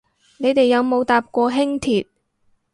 [0.37, 2.07] 你哋有冇搭過輕鐵